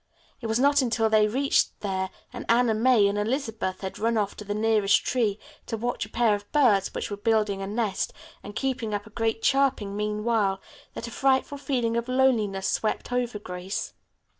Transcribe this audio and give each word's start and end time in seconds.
It 0.41 0.47
was 0.47 0.59
not 0.59 0.81
until 0.81 1.11
they 1.11 1.25
had 1.25 1.33
reached 1.33 1.79
there 1.81 2.09
and 2.33 2.43
Anna 2.49 2.73
May 2.73 3.05
and 3.05 3.19
Elizabeth 3.19 3.81
had 3.81 3.99
run 3.99 4.17
off 4.17 4.35
to 4.37 4.43
the 4.43 4.55
nearest 4.55 5.05
tree 5.05 5.37
to 5.67 5.77
watch 5.77 6.07
a 6.07 6.09
pair 6.09 6.33
of 6.33 6.51
birds 6.51 6.91
which 6.95 7.11
were 7.11 7.17
building 7.17 7.61
a 7.61 7.67
nest 7.67 8.11
and 8.41 8.55
keeping 8.55 8.95
up 8.95 9.05
a 9.05 9.11
great 9.11 9.43
chirping 9.43 9.95
meanwhile, 9.95 10.59
that 10.95 11.07
a 11.07 11.11
frightful 11.11 11.59
feeling 11.59 11.97
of 11.97 12.07
loneliness 12.09 12.67
swept 12.67 13.11
over 13.11 13.37
Grace. 13.37 13.93